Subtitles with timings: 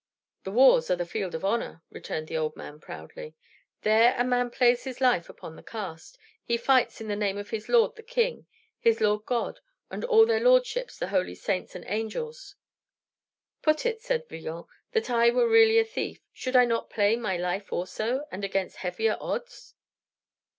[0.45, 3.35] "The wars are the field of honor," returned the old man proudly.
[3.83, 7.51] "There a man plays his life upon the cast; he fights in the name of
[7.51, 8.47] his lord the king,
[8.79, 9.59] his Lord God,
[9.91, 12.55] and all their lordships the holy saints and angels."
[13.61, 17.37] "Put it," said Villon, "that I were really a thief, should I not play my
[17.37, 19.75] life also, and against heavier odds?"